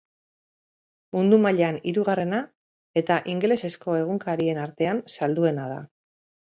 Mundu 1.15 1.39
mailan 1.43 1.77
hirugarrena 1.91 2.41
eta 3.03 3.21
ingelesezko 3.37 4.01
egunkarien 4.03 4.67
artean 4.67 5.07
salduena 5.19 5.73
da. 5.77 5.83